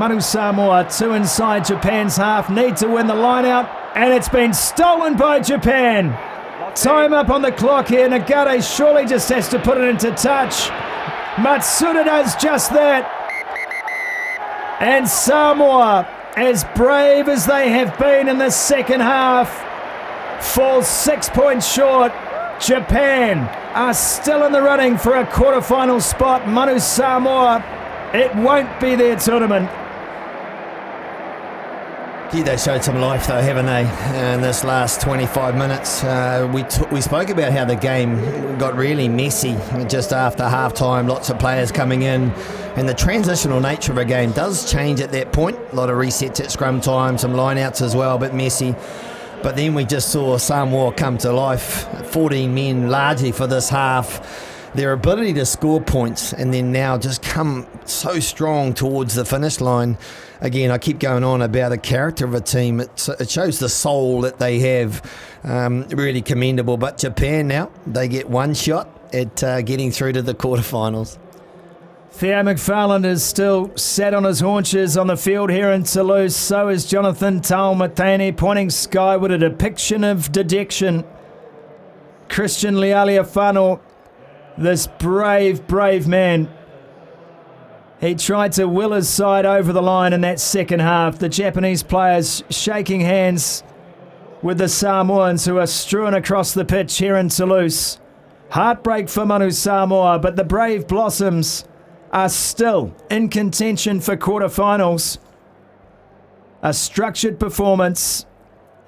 [0.00, 4.54] Manu Samoa, two inside Japan's half, need to win the line out, and it's been
[4.54, 6.16] stolen by Japan.
[6.74, 8.08] Time up on the clock here.
[8.08, 10.70] Nagare surely just has to put it into touch.
[11.36, 13.04] Matsuda does just that.
[14.80, 19.50] And Samoa, as brave as they have been in the second half,
[20.42, 22.10] falls six points short.
[22.58, 23.38] Japan
[23.74, 26.48] are still in the running for a quarterfinal spot.
[26.48, 27.62] Manu Samoa,
[28.14, 29.70] it won't be their tournament.
[32.32, 33.80] Gee, they showed some life though, haven't they?
[34.34, 38.76] In this last 25 minutes, uh, we t- we spoke about how the game got
[38.76, 39.56] really messy
[39.88, 41.08] just after half time.
[41.08, 42.30] Lots of players coming in,
[42.76, 45.58] and the transitional nature of a game does change at that point.
[45.72, 48.76] A lot of resets at scrum time, some lineouts as well, a bit messy.
[49.42, 51.88] But then we just saw Samoa come to life.
[52.12, 57.22] 14 men largely for this half their ability to score points and then now just
[57.22, 59.98] come so strong towards the finish line.
[60.40, 62.80] Again, I keep going on about the character of a team.
[62.80, 65.02] It, shows the soul that they have.
[65.42, 66.76] Um, really commendable.
[66.76, 71.18] But Japan now, they get one shot at uh, getting through to the quarterfinals.
[72.12, 76.36] Theo McFarland is still sat on his haunches on the field here in Toulouse.
[76.36, 81.04] So is Jonathan Taumateine pointing skyward, a depiction of dejection.
[82.28, 83.80] Christian Lealiifano
[84.56, 86.48] this brave, brave man.
[88.00, 91.18] He tried to will his side over the line in that second half.
[91.18, 93.62] The Japanese players shaking hands
[94.42, 98.00] with the Samoans who are strewn across the pitch here in Toulouse.
[98.50, 101.64] Heartbreak for Manu Samoa, but the Brave Blossoms
[102.10, 105.18] are still in contention for quarterfinals.
[106.62, 108.26] A structured performance,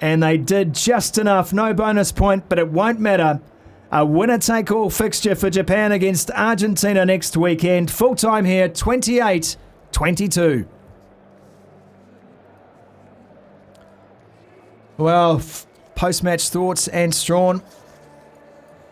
[0.01, 1.53] and they did just enough.
[1.53, 3.41] No bonus point, but it won't matter
[3.93, 7.91] a winner take all fixture for Japan against Argentina next weekend.
[7.91, 9.57] Full time here, 28
[9.93, 10.67] 22.
[14.97, 15.43] Well,
[15.95, 17.63] post match thoughts Ant Strachan.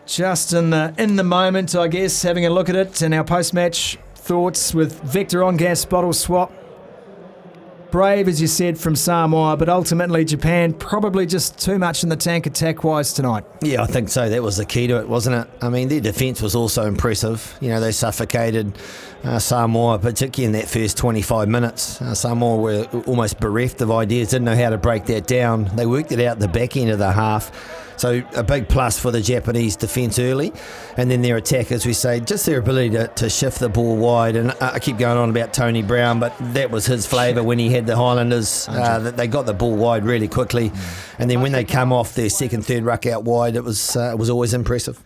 [0.05, 3.23] Just in the in the moment, I guess, having a look at it and our
[3.23, 6.51] post match thoughts with Vector Ongas bottle swap
[7.91, 12.15] brave, as you said, from Samoa, but ultimately Japan probably just too much in the
[12.15, 13.43] tank attack wise tonight.
[13.61, 14.29] Yeah, I think so.
[14.29, 15.53] That was the key to it, wasn't it?
[15.61, 17.57] I mean, their defence was also impressive.
[17.61, 18.77] You know, they suffocated
[19.23, 22.01] uh, Samoa, particularly in that first 25 minutes.
[22.01, 25.69] Uh, Samoa were almost bereft of ideas, didn't know how to break that down.
[25.75, 27.51] They worked it out the back end of the half
[28.01, 30.51] so a big plus for the Japanese defence early,
[30.97, 33.95] and then their attack, as we say, just their ability to, to shift the ball
[33.95, 34.35] wide.
[34.35, 37.69] And I keep going on about Tony Brown, but that was his flavour when he
[37.69, 38.67] had the Highlanders.
[38.67, 40.71] Uh, they got the ball wide really quickly,
[41.19, 44.09] and then when they come off their second, third ruck out wide, it was uh,
[44.13, 44.99] it was always impressive.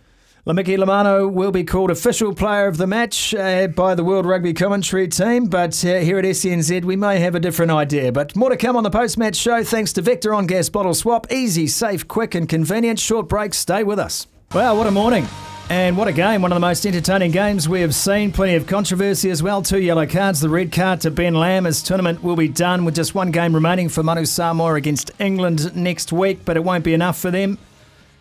[0.46, 4.54] Lemeki Lomano will be called official player of the match uh, by the World Rugby
[4.54, 8.12] commentary team, but uh, here at SENZ we may have a different idea.
[8.12, 11.26] But more to come on the post match show thanks to Vector Ongas Bottle Swap.
[11.32, 13.00] Easy, safe, quick, and convenient.
[13.00, 14.28] Short break, stay with us.
[14.54, 15.26] Wow, what a morning.
[15.68, 18.30] And what a game, one of the most entertaining games we have seen.
[18.30, 19.62] Plenty of controversy as well.
[19.62, 22.94] Two yellow cards, the red card to Ben Lam as tournament will be done with
[22.94, 26.94] just one game remaining for Manu Samoa against England next week, but it won't be
[26.94, 27.58] enough for them.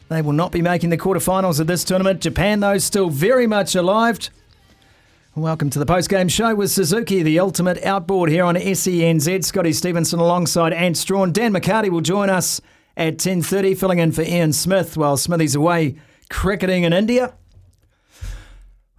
[0.08, 2.22] They will not be making the quarterfinals of this tournament.
[2.22, 4.20] Japan, though, still very much alive.
[5.34, 9.44] Welcome to the post-game show with Suzuki, the ultimate outboard here on SENZ.
[9.44, 11.32] Scotty Stevenson alongside Ant Strachan.
[11.32, 12.62] Dan McCarty will join us
[12.96, 15.96] at 10.30, filling in for Ian Smith while Smithy's away
[16.30, 17.34] cricketing in India.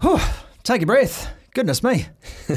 [0.03, 0.19] Whew,
[0.65, 1.33] take a breath.
[1.55, 2.06] Goodness me.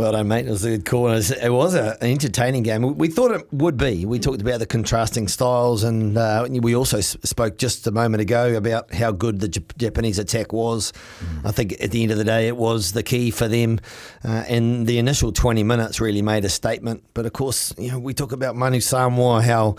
[0.00, 0.46] Well done, mate.
[0.46, 1.10] It was a good call.
[1.10, 2.96] It was an entertaining game.
[2.96, 4.06] We thought it would be.
[4.06, 8.56] We talked about the contrasting styles, and uh, we also spoke just a moment ago
[8.56, 10.94] about how good the Japanese attack was.
[11.18, 11.48] Mm.
[11.48, 13.78] I think at the end of the day, it was the key for them.
[14.24, 17.04] Uh, and the initial 20 minutes really made a statement.
[17.12, 19.76] But of course, you know, we talk about Manu Samoa, how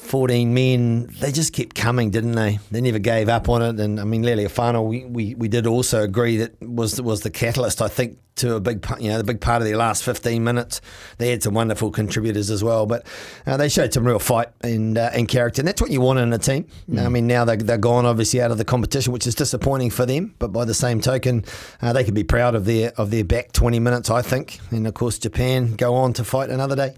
[0.00, 2.58] 14 men, they just kept coming, didn't they?
[2.70, 3.80] They never gave up on it.
[3.80, 7.80] And I mean, Lealiifano, we, we, we did also agree that was was the catalyst,
[7.80, 10.80] I think, to a big you know the big part of their last 15 minutes.
[11.18, 13.06] They had some wonderful contributors as well, but
[13.46, 16.18] uh, they showed some real fight and uh, and character, and that's what you want
[16.18, 16.66] in a team.
[16.88, 17.04] Mm.
[17.04, 20.06] I mean, now they they're gone obviously out of the competition, which is disappointing for
[20.06, 20.34] them.
[20.38, 21.44] But by the same token,
[21.82, 24.58] uh, they can be proud of their of their back 20 minutes, I think.
[24.70, 26.94] And of course, Japan go on to fight another day.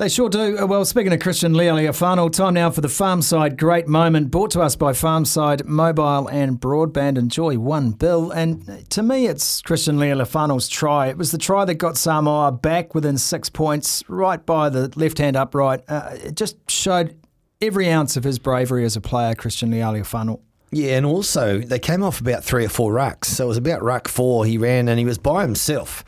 [0.00, 0.58] They sure do.
[0.58, 4.62] Uh, well, speaking of Christian Leali'ifano, time now for the Farmside Great Moment, brought to
[4.62, 7.18] us by Farmside Mobile and Broadband.
[7.18, 8.30] Enjoy one bill.
[8.30, 11.08] And to me, it's Christian Leali'ifano's try.
[11.08, 15.18] It was the try that got Samoa back within six points, right by the left
[15.18, 15.82] hand upright.
[15.86, 17.14] Uh, it just showed
[17.60, 20.40] every ounce of his bravery as a player, Christian Leali'ifano.
[20.70, 23.26] Yeah, and also they came off about three or four rucks.
[23.26, 24.46] So it was about ruck four.
[24.46, 26.06] He ran and he was by himself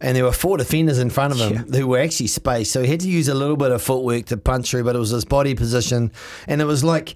[0.00, 1.78] and there were four defenders in front of him yeah.
[1.78, 2.72] who were actually spaced.
[2.72, 4.98] So he had to use a little bit of footwork to punch through, but it
[4.98, 6.12] was his body position,
[6.46, 7.14] and it was like.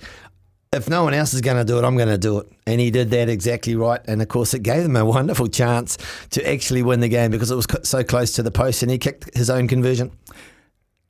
[0.70, 2.52] If no one else is going to do it, I'm going to do it.
[2.66, 4.02] And he did that exactly right.
[4.06, 5.96] And of course, it gave them a wonderful chance
[6.28, 8.98] to actually win the game because it was so close to the post and he
[8.98, 10.12] kicked his own conversion.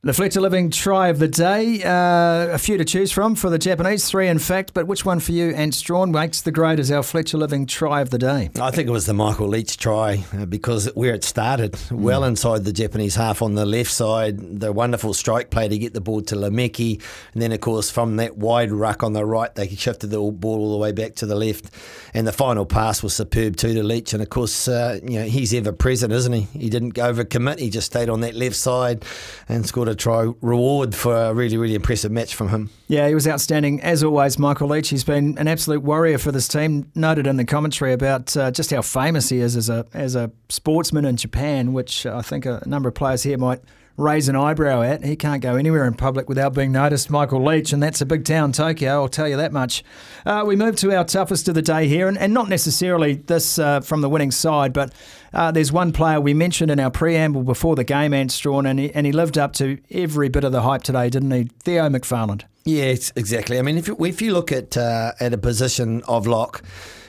[0.01, 3.59] The Fletcher Living try of the day, uh, a few to choose from for the
[3.59, 6.89] Japanese, three in fact, but which one for you Ant Strachan makes the grade as
[6.89, 8.49] our Fletcher Living try of the day?
[8.61, 11.99] I think it was the Michael Leitch try uh, because where it started, mm.
[11.99, 15.93] well inside the Japanese half on the left side, the wonderful strike play to get
[15.93, 17.03] the ball to Lemeki,
[17.33, 20.59] and then of course from that wide ruck on the right, they shifted the ball
[20.59, 21.71] all the way back to the left,
[22.13, 25.25] and the final pass was superb too to Leitch, and of course, uh, you know,
[25.25, 26.47] he's ever present, isn't he?
[26.57, 29.03] He didn't over commit, he just stayed on that left side
[29.49, 32.69] and scored to try reward for a really, really impressive match from him.
[32.87, 34.89] Yeah, he was outstanding as always, Michael Leitch.
[34.89, 36.91] He's been an absolute warrior for this team.
[36.95, 40.31] Noted in the commentary about uh, just how famous he is as a as a
[40.49, 43.61] sportsman in Japan, which I think a number of players here might
[43.99, 45.03] raise an eyebrow at.
[45.03, 48.23] He can't go anywhere in public without being noticed, Michael Leitch, and that's a big
[48.23, 49.83] town, Tokyo, I'll tell you that much.
[50.25, 53.59] Uh, we move to our toughest of the day here, and, and not necessarily this
[53.59, 54.93] uh, from the winning side, but
[55.33, 58.79] uh, there's one player we mentioned in our preamble before the game, Ant Strachan, and
[58.79, 61.49] he, and he lived up to every bit of the hype today, didn't he?
[61.59, 62.43] Theo McFarland.
[62.63, 63.59] Yes, exactly.
[63.59, 66.63] I mean, if you, if you look at uh, at a position of lock,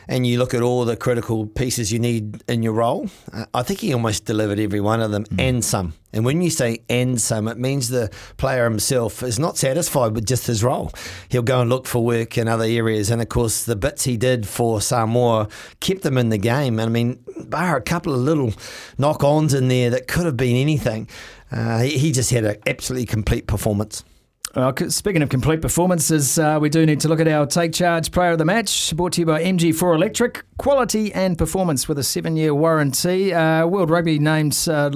[0.08, 3.62] and you look at all the critical pieces you need in your role, uh, I
[3.62, 5.40] think he almost delivered every one of them mm.
[5.40, 5.94] and some.
[6.12, 10.26] And when you say and some, it means the player himself is not satisfied with
[10.26, 10.92] just his role.
[11.28, 13.10] He'll go and look for work in other areas.
[13.10, 15.48] And of course, the bits he did for Samoa
[15.78, 16.80] kept them in the game.
[16.80, 18.52] And I mean, bar a couple of little
[18.98, 21.08] knock ons in there that could have been anything,
[21.52, 24.04] uh, he, he just had an absolutely complete performance.
[24.52, 28.10] Uh, speaking of complete performances, uh, we do need to look at our Take Charge
[28.10, 30.44] Player of the Match, brought to you by MG4 Electric.
[30.58, 33.32] Quality and performance with a seven year warranty.
[33.32, 34.90] Uh, World Rugby names uh,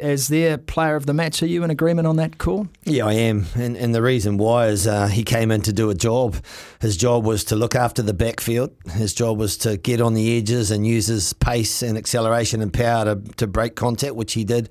[0.00, 1.42] as their Player of the Match.
[1.42, 2.66] Are you in agreement on that call?
[2.84, 3.44] Yeah, I am.
[3.54, 6.36] And, and the reason why is uh, he came in to do a job.
[6.80, 10.38] His job was to look after the backfield, his job was to get on the
[10.38, 14.44] edges and use his pace and acceleration and power to, to break contact, which he
[14.44, 14.70] did.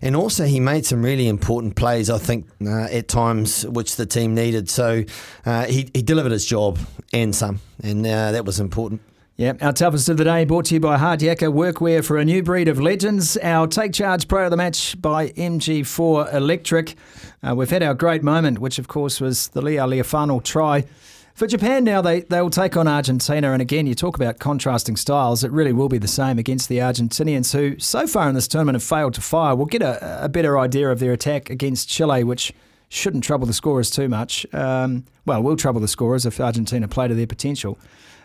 [0.00, 4.06] And also, he made some really important plays, I think, uh, at times which the
[4.06, 4.70] team needed.
[4.70, 5.04] So
[5.44, 6.78] uh, he, he delivered his job
[7.12, 9.00] and some, and uh, that was important.
[9.36, 12.24] Yeah, our toughest of the day brought to you by Hard Yakka Workwear for a
[12.24, 13.36] new breed of legends.
[13.36, 16.96] Our Take Charge Player of the Match by MG4 Electric.
[17.40, 20.84] Uh, we've had our great moment, which of course was the Leali'ifano try.
[21.38, 23.52] For Japan now, they, they will take on Argentina.
[23.52, 25.44] And again, you talk about contrasting styles.
[25.44, 28.74] It really will be the same against the Argentinians, who so far in this tournament
[28.74, 29.54] have failed to fire.
[29.54, 32.52] We'll get a, a better idea of their attack against Chile, which
[32.88, 34.52] shouldn't trouble the scorers too much.
[34.52, 37.78] Um, well, will trouble the scorers if Argentina play to their potential.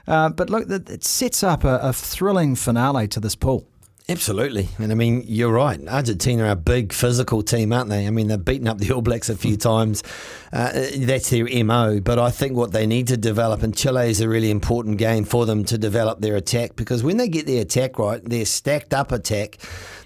[0.08, 3.64] Uh, but look, it sets up a, a thrilling finale to this pool.
[4.10, 4.68] Absolutely.
[4.80, 5.80] And I mean, you're right.
[5.88, 8.06] Argentina are a big physical team, aren't they?
[8.06, 10.04] I mean, they've beaten up the All Blacks a few times.
[10.52, 12.02] Uh, that's their MO.
[12.02, 15.24] But I think what they need to develop, and Chile is a really important game
[15.24, 18.94] for them to develop their attack because when they get their attack right, their stacked
[18.94, 19.58] up attack,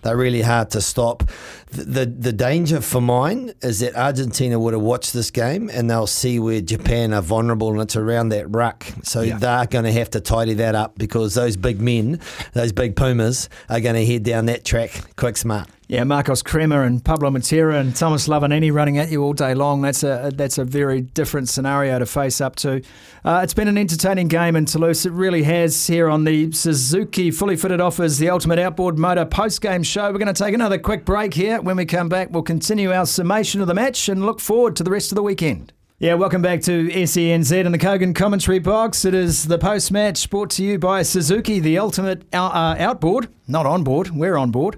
[0.01, 1.24] they're really hard to stop.
[1.72, 5.89] The, the, the danger for mine is that Argentina would have watched this game and
[5.89, 8.86] they'll see where Japan are vulnerable and it's around that ruck.
[9.04, 9.38] So yeah.
[9.38, 12.20] they're going to have to tidy that up because those big men,
[12.54, 15.70] those big Pumas, are going to head down that track quick smart.
[15.89, 19.82] Yeah, Marcos Kremer and Pablo Matera and Thomas Lavanini running at you all day long.
[19.82, 22.82] That's a that's a very different scenario to face up to.
[23.24, 25.06] Uh, it's been an entertaining game in Toulouse.
[25.06, 29.62] It really has here on the Suzuki Fully Fitted Offers, the Ultimate Outboard Motor post
[29.62, 30.12] game show.
[30.12, 31.62] We're going to take another quick break here.
[31.62, 34.84] When we come back, we'll continue our summation of the match and look forward to
[34.84, 35.72] the rest of the weekend.
[36.00, 39.06] Yeah, welcome back to SENZ and the Kogan commentary box.
[39.06, 43.29] It is the post match brought to you by Suzuki, the ultimate out- uh, outboard,
[43.48, 44.10] not on board.
[44.12, 44.77] We're on board.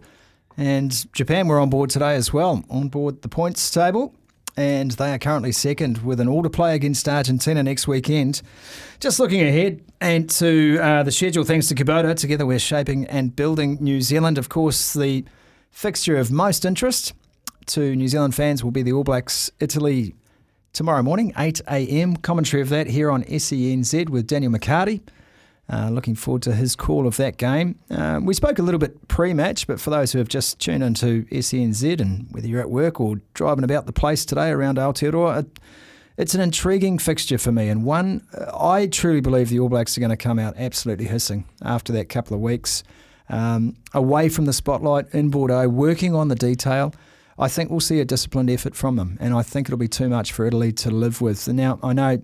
[0.59, 4.13] And Japan were on board today as well, on board the points table.
[4.57, 8.41] And they are currently second with an all to play against Argentina next weekend.
[8.99, 13.33] Just looking ahead and to uh, the schedule, thanks to Kubota, together we're shaping and
[13.33, 14.37] building New Zealand.
[14.37, 15.23] Of course, the
[15.71, 17.13] fixture of most interest
[17.67, 20.13] to New Zealand fans will be the All Blacks Italy
[20.73, 22.17] tomorrow morning, 8 a.m.
[22.17, 24.99] Commentary of that here on SENZ with Daniel McCarty.
[25.71, 27.77] Uh, looking forward to his call of that game.
[27.91, 31.25] Uh, we spoke a little bit pre-match, but for those who have just tuned into
[31.25, 35.59] SENZ and whether you're at work or driving about the place today around Aotearoa, it,
[36.17, 39.95] it's an intriguing fixture for me, and one uh, I truly believe the All Blacks
[39.95, 42.83] are going to come out absolutely hissing after that couple of weeks
[43.29, 46.93] um, away from the spotlight in Bordeaux, working on the detail.
[47.37, 50.09] I think we'll see a disciplined effort from them, and I think it'll be too
[50.09, 51.47] much for Italy to live with.
[51.47, 52.21] Now, I know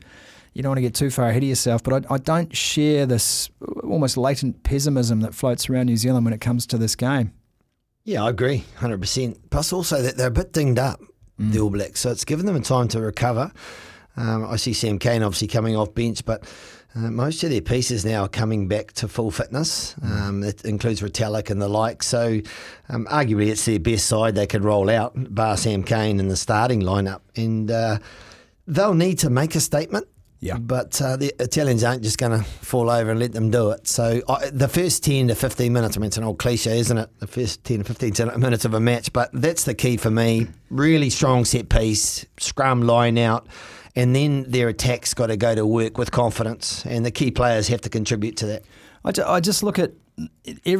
[0.56, 3.06] you don't want to get too far ahead of yourself, but I, I don't share
[3.06, 3.50] this
[3.84, 7.34] almost latent pessimism that floats around New Zealand when it comes to this game.
[8.06, 9.38] Yeah, I agree, 100%.
[9.50, 11.02] Plus, also that they're a bit dinged up,
[11.40, 11.52] mm.
[11.52, 13.52] the All Blacks, so it's given them time to recover.
[14.16, 16.46] Um, I see Sam Cane obviously coming off bench, but
[16.96, 19.94] uh, most of their pieces now are coming back to full fitness.
[19.96, 20.22] Mm.
[20.22, 22.02] Um, it includes Retallick and the like.
[22.02, 22.40] So,
[22.88, 26.38] um, arguably, it's their best side they could roll out, bar Sam Cane in the
[26.38, 27.20] starting lineup.
[27.36, 28.00] And uh,
[28.68, 30.08] they'll need to make a statement.
[30.40, 30.58] Yeah.
[30.58, 33.88] But uh, the Italians aren't just going to fall over and let them do it.
[33.88, 37.10] So the first 10 to 15 minutes, I mean, it's an old cliche, isn't it?
[37.20, 39.12] The first 10 to 15 minutes of a match.
[39.12, 40.48] But that's the key for me.
[40.70, 43.48] Really strong set piece, scrum line out
[43.96, 47.70] and then their attack's got to go to work with confidence, and the key players
[47.70, 48.64] have to contribute to that.
[49.06, 49.92] I, just look at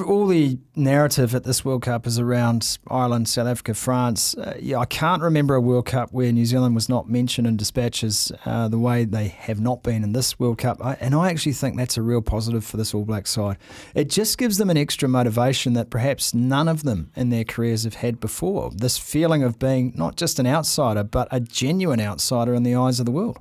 [0.06, 4.36] all the narrative at this World Cup is around Ireland, South Africa, France.
[4.36, 7.58] Uh, yeah, I can't remember a World Cup where New Zealand was not mentioned in
[7.58, 10.84] dispatches uh, the way they have not been in this World Cup.
[10.84, 13.58] I, and I actually think that's a real positive for this All Black side.
[13.94, 17.84] It just gives them an extra motivation that perhaps none of them in their careers
[17.84, 18.72] have had before.
[18.72, 23.00] This feeling of being not just an outsider, but a genuine outsider in the eyes
[23.00, 23.40] of the world.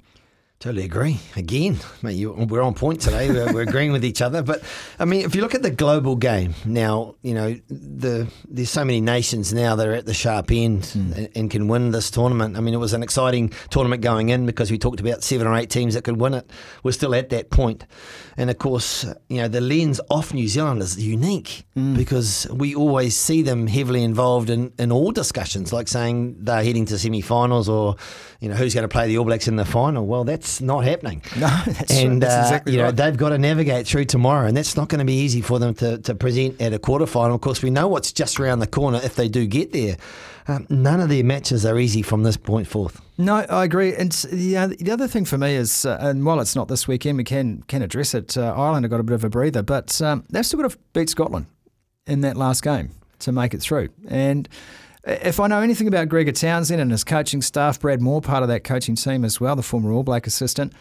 [0.65, 1.19] Totally agree.
[1.37, 3.31] Again, mate, you, we're on point today.
[3.31, 4.41] We're, we're, agreeing with each other.
[4.41, 4.63] But
[4.99, 8.83] I mean, if you look at the global game now, you know, the there's so
[8.83, 11.19] many nations now that are at the sharp end mm.
[11.19, 12.57] and, and, can win this tournament.
[12.57, 15.55] I mean, it was an exciting tournament going in because we talked about seven or
[15.55, 16.51] eight teams that could win it.
[16.83, 17.85] We're still at that point.
[18.39, 21.95] And of course, you know, the lens off New Zealand is unique mm.
[21.95, 26.87] because we always see them heavily involved in, in all discussions, like saying they're heading
[26.87, 27.97] to semi finals or,
[28.41, 30.07] you know, who's going to play the All Blacks in the final.
[30.07, 31.23] Well, that's not happening.
[31.37, 32.97] No, that's, and that's uh, exactly you know right.
[32.97, 35.75] they've got to navigate through tomorrow, and that's not going to be easy for them
[35.75, 37.35] to, to present at a quarterfinal.
[37.35, 39.97] Of course, we know what's just around the corner if they do get there.
[40.47, 43.01] Um, none of their matches are easy from this point forth.
[43.19, 43.95] No, I agree.
[43.95, 46.87] And the, uh, the other thing for me is, uh, and while it's not this
[46.87, 48.37] weekend, we can can address it.
[48.37, 50.79] Uh, Ireland have got a bit of a breather, but um, they've still got to
[50.93, 51.47] beat Scotland
[52.07, 53.89] in that last game to make it through.
[54.09, 54.49] And
[55.07, 58.49] if I know anything about Gregor Townsend and his coaching staff, Brad Mooar, part of
[58.49, 60.73] that coaching team as well, the former All Black assistant,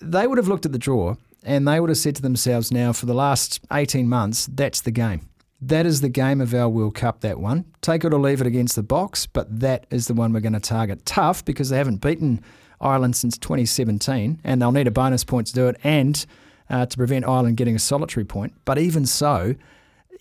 [0.00, 2.92] they would have looked at the draw and they would have said to themselves, now
[2.92, 5.28] for the last 18 months, that's the game.
[5.62, 7.66] That is the game of our World Cup, that one.
[7.82, 10.54] Take it or leave it against the box, but that is the one we're going
[10.54, 11.04] to target.
[11.04, 12.42] Tough because they haven't beaten
[12.80, 16.24] Ireland since 2017 and they'll need a bonus point to do it and
[16.70, 18.54] uh, to prevent Ireland getting a solitary point.
[18.64, 19.54] But even so,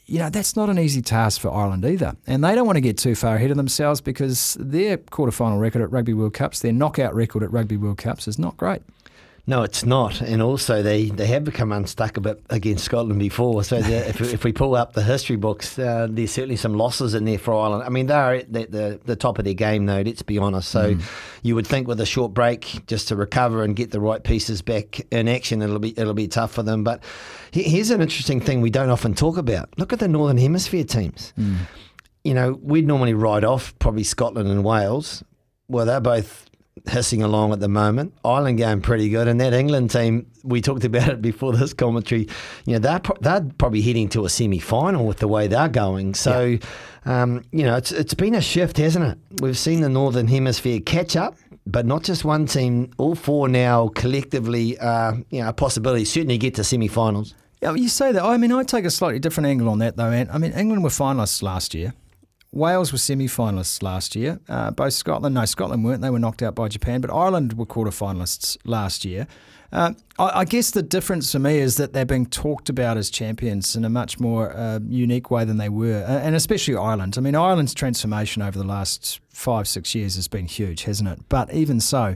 [0.10, 2.16] you know, that's not an easy task for Ireland either.
[2.26, 5.84] And they don't want to get too far ahead of themselves because their quarterfinal record
[5.84, 8.82] at Rugby World Cups, their knockout record at Rugby World Cups is not great.
[9.50, 10.22] No, it's not.
[10.22, 13.64] And also, they, they have become unstuck a bit against Scotland before.
[13.64, 17.26] So if, if we pull up the history books, uh, there's certainly some losses in
[17.26, 17.82] there for Ireland.
[17.82, 20.70] I mean, they're at the, the, the top of their game, though, let's be honest.
[20.70, 21.02] So mm.
[21.42, 24.62] you would think with a short break, just to recover and get the right pieces
[24.62, 26.84] back in action, it'll be, it'll be tough for them.
[26.84, 27.04] But
[27.50, 31.34] here's an interesting thing we don't often talk about look at the Northern Hemisphere teams.
[31.40, 31.56] Mm.
[32.24, 35.24] You know, we'd normally write off probably Scotland and Wales.
[35.68, 36.49] Well, they're both
[36.88, 38.14] hissing along at the moment.
[38.24, 42.28] Ireland going pretty good, and that England team we talked about it before this commentary.
[42.66, 45.70] You know they're pro- they're probably heading to a semi final with the way they're
[45.70, 46.14] going.
[46.14, 46.58] So,
[47.06, 47.22] yeah.
[47.24, 49.42] um, you know it's it's been a shift, hasn't it?
[49.42, 51.38] We've seen the Northern Hemisphere catch up.
[51.66, 56.40] But not just one team, all four now collectively, uh, you know, a possibility certainly
[56.40, 57.36] get to semi-finals.
[57.62, 58.24] Yeah, you say that.
[58.24, 60.10] I mean, I take a slightly different angle on that, though.
[60.10, 61.94] And I mean, England were finalists last year.
[62.52, 64.40] Wales were semi finalists last year.
[64.50, 66.02] Uh, both Scotland, no, Scotland weren't.
[66.02, 69.28] They were knocked out by Japan, but Ireland were quarter finalists last year.
[69.72, 73.12] Uh, I, I, guess the difference for me is that they're being talked about as
[73.12, 77.20] champions in a much more uh, unique way than they were, and especially Ireland.
[77.20, 81.20] I mean, Ireland's transformation over the last five, six years has been huge, hasn't it?
[81.30, 82.16] But even so,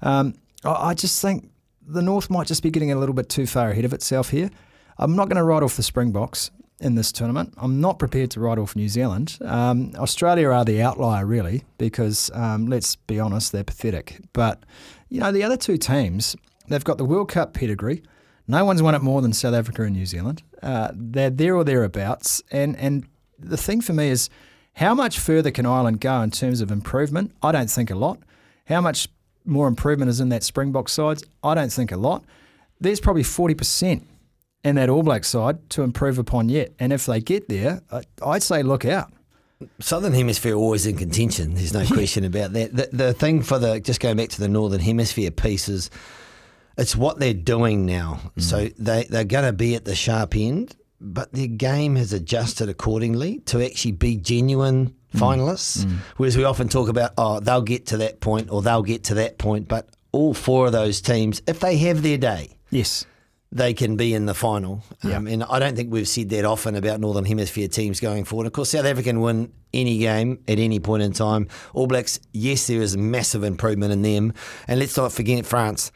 [0.00, 0.34] um,
[0.64, 1.50] I, I just think
[1.84, 4.50] the North might just be getting a little bit too far ahead of itself here.
[4.96, 7.54] I'm not going to write off the Springboks in this tournament.
[7.56, 9.38] I'm not prepared to write off New Zealand.
[9.42, 14.20] Um, Australia are the outlier, really, because um, let's be honest, they're pathetic.
[14.32, 14.64] But,
[15.08, 16.36] you know, the other two teams,
[16.68, 18.02] they've got the World Cup pedigree.
[18.48, 20.42] No one's won it more than South Africa and New Zealand.
[20.62, 22.42] Uh, they're there or thereabouts.
[22.50, 23.06] And, and
[23.38, 24.28] the thing for me is,
[24.74, 27.32] how much further can Ireland go in terms of improvement?
[27.42, 28.18] I don't think a lot.
[28.66, 29.08] How much
[29.44, 31.22] more improvement is in that Springbok sides?
[31.44, 32.24] I don't think a lot.
[32.80, 34.02] There's probably 40%
[34.64, 36.72] in that All Black side to improve upon yet.
[36.78, 37.82] And if they get there,
[38.22, 39.12] I'd say look out.
[39.78, 41.54] Southern Hemisphere always in contention.
[41.54, 42.74] There's no question about that.
[42.74, 45.90] The, the thing for the just going back to the Northern Hemisphere piece is
[46.76, 48.20] it's what they're doing now.
[48.36, 48.42] Mm.
[48.42, 52.68] So they they're going to be at the sharp end, but their game has adjusted
[52.68, 55.20] accordingly to actually be genuine mm.
[55.20, 55.84] finalists.
[55.84, 55.98] Mm.
[56.16, 59.14] Whereas we often talk about oh they'll get to that point or they'll get to
[59.14, 63.06] that point, but all four of those teams, if they have their day, yes,
[63.52, 64.82] they can be in the final.
[65.04, 65.18] Yeah.
[65.18, 68.46] Um, and I don't think we've said that often about Northern Hemisphere teams going forward.
[68.46, 71.48] Of course, South Africa can win any game at any point in time.
[71.74, 74.32] All Blacks, yes, there is massive improvement in them.
[74.66, 75.92] And let's not forget France.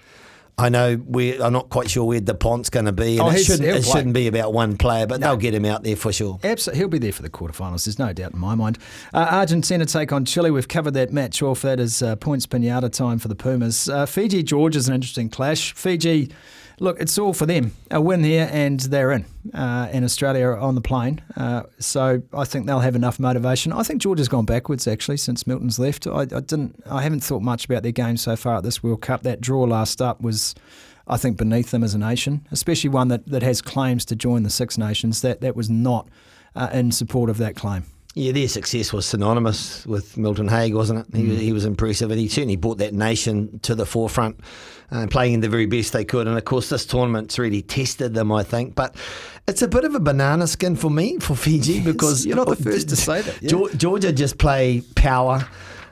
[0.58, 3.30] I know we I'm not quite sure where the Dupont's going to be, and oh,
[3.30, 5.26] it, shouldn't, it shouldn't be about one player, but no.
[5.28, 6.38] they'll get him out there for sure.
[6.42, 7.84] Absolutely, he'll be there for the quarterfinals.
[7.84, 8.78] There's no doubt in my mind.
[9.12, 10.50] Uh, Argentina take on Chile.
[10.50, 11.60] We've covered that match off.
[11.60, 13.86] That is uh, points pinata time for the Pumas.
[13.86, 15.74] Uh, Fiji Georgia is an interesting clash.
[15.74, 16.30] Fiji
[16.78, 17.72] look, it's all for them.
[17.90, 19.24] A win here and they're in.
[19.54, 21.22] Uh, in Australia on the plane.
[21.36, 23.72] Uh, so I think they'll have enough motivation.
[23.72, 26.06] I think Georgia's gone backwards actually since Milton's left.
[26.06, 26.82] I, I, didn't.
[26.90, 29.22] I haven't thought much about their game so far at this World Cup.
[29.22, 30.54] That draw last up was.
[31.08, 34.42] I think beneath them as a nation, especially one that, that has claims to join
[34.42, 36.08] the Six Nations, that, that was not
[36.56, 37.84] uh, in support of that claim.
[38.18, 41.14] Yeah, their success was synonymous with Milton Haig, wasn't it?
[41.14, 41.36] He, mm.
[41.36, 44.40] he was impressive, and he certainly brought that nation to the forefront,
[44.90, 46.26] uh, playing the very best they could.
[46.26, 48.74] And of course, this tournament's really tested them, I think.
[48.74, 48.96] But
[49.46, 52.48] it's a bit of a banana skin for me for Fiji yes, because you're not
[52.48, 53.42] the first to say that.
[53.42, 53.68] Yeah.
[53.76, 55.46] Georgia just play power.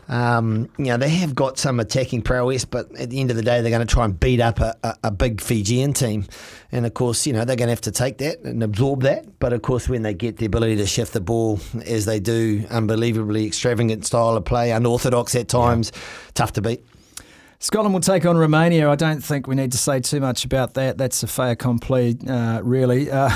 [0.08, 3.42] Um, you know, they have got some attacking prowess, but at the end of the
[3.42, 6.26] day, they're going to try and beat up a, a, a, big Fijian team.
[6.72, 9.38] And of course, you know, they're going to have to take that and absorb that.
[9.38, 12.64] But of course, when they get the ability to shift the ball as they do,
[12.70, 16.00] unbelievably extravagant style of play, unorthodox at times, yeah.
[16.34, 16.84] tough to beat.
[17.60, 18.90] Scotland will take on Romania.
[18.90, 20.98] I don't think we need to say too much about that.
[20.98, 23.10] That's a fait accompli, uh, really.
[23.10, 23.30] Uh,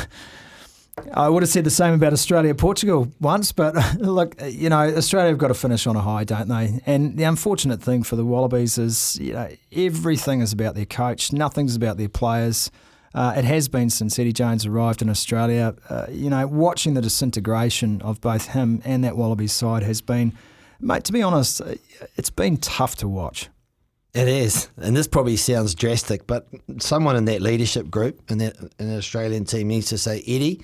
[1.13, 5.31] I would have said the same about Australia Portugal once, but look, you know, Australia
[5.31, 6.81] have got to finish on a high, don't they?
[6.87, 11.33] And the unfortunate thing for the Wallabies is, you know, everything is about their coach,
[11.33, 12.71] nothing's about their players.
[13.15, 15.75] Uh, it has been since Eddie Jones arrived in Australia.
[15.89, 20.35] Uh, you know, watching the disintegration of both him and that Wallabies side has been,
[20.79, 21.75] mate, to be honest, uh,
[22.17, 23.49] it's been tough to watch.
[24.15, 28.57] It is, and this probably sounds drastic, but someone in that leadership group in that
[28.79, 30.63] in Australian team needs to say, Eddie,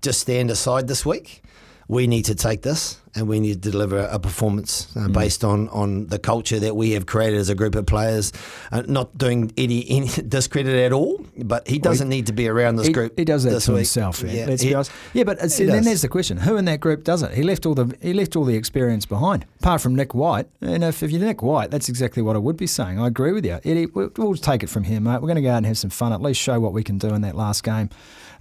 [0.00, 1.42] just stand aside this week
[1.88, 5.12] we need to take this and we need to deliver a performance uh, mm.
[5.12, 8.32] based on, on the culture that we have created as a group of players.
[8.72, 12.48] Uh, not doing Eddie any discredit at all, but he doesn't well, need to be
[12.48, 13.16] around this he, group.
[13.18, 13.78] He does that to week.
[13.78, 14.22] himself.
[14.22, 14.92] Yeah, yeah, let's he, be honest.
[15.12, 17.32] yeah but then there's the question: Who in that group does it?
[17.32, 20.48] He left all the he left all the experience behind, apart from Nick White.
[20.60, 22.98] And if, if you're Nick White, that's exactly what I would be saying.
[22.98, 23.86] I agree with you, Eddie.
[23.86, 25.20] We'll, we'll take it from here, mate.
[25.20, 26.12] We're going to go out and have some fun.
[26.12, 27.90] At least show what we can do in that last game.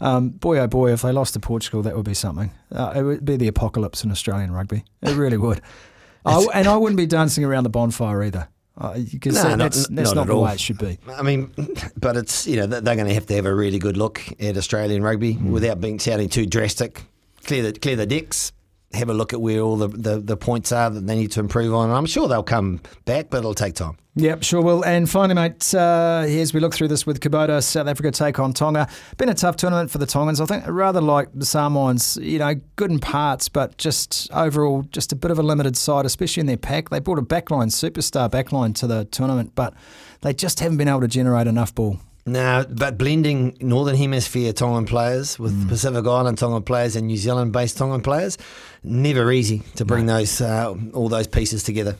[0.01, 2.51] Um, boy, oh boy, if they lost to Portugal, that would be something.
[2.71, 4.83] Uh, it would be the apocalypse in Australian rugby.
[5.01, 5.61] It really would.
[6.25, 8.47] I, and I wouldn't be dancing around the bonfire either.
[8.75, 10.43] Because uh, no, that's, not, that's not, not the all.
[10.43, 10.97] way it should be.
[11.07, 11.51] I mean,
[11.97, 14.57] but it's you know they're going to have to have a really good look at
[14.57, 15.51] Australian rugby mm.
[15.51, 17.03] without being sounding too drastic.
[17.45, 18.51] Clear the clear the decks,
[18.93, 21.39] have a look at where all the, the, the, points are that they need to
[21.39, 21.89] improve on.
[21.89, 23.97] And I'm sure they'll come back, but it'll take time.
[24.15, 24.85] Yep, sure will.
[24.85, 28.53] And finally, mate, uh, as we look through this with Kubota, South Africa take on
[28.53, 28.87] Tonga.
[29.17, 30.39] Been a tough tournament for the Tongans.
[30.39, 35.11] I think rather like the Samoans, you know, good in parts, but just overall, just
[35.11, 36.89] a bit of a limited side, especially in their pack.
[36.89, 39.73] They brought a backline, superstar backline to the tournament, but
[40.21, 41.99] they just haven't been able to generate enough ball.
[42.25, 45.67] No, but blending Northern Hemisphere Tongan players with mm.
[45.67, 48.37] Pacific Island Tongan players and New Zealand based Tongan players,
[48.81, 50.19] never easy to bring no.
[50.19, 51.97] those uh, all those pieces together.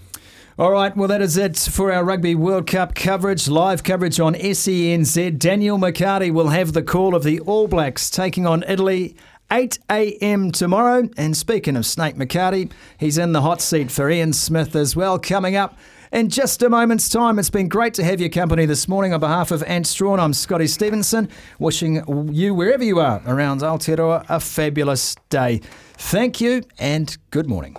[0.57, 3.49] All right, well, that is it for our Rugby World Cup coverage.
[3.49, 5.39] Live coverage on SENZ.
[5.39, 9.15] Daniel McCarty will have the call of the All Blacks taking on Italy
[9.51, 10.51] 8 a.m.
[10.51, 11.09] tomorrow.
[11.17, 15.19] And speaking of Snake McCarty, he's in the hot seat for Ian Smith as well.
[15.19, 15.77] Coming up
[16.13, 17.39] in just a moment's time.
[17.39, 19.13] It's been great to have your company this morning.
[19.13, 21.28] On behalf of Ant Strachan, I'm Scotty Stevenson,
[21.60, 25.60] wishing you, wherever you are around Aotearoa, a fabulous day.
[25.97, 27.76] Thank you and good morning.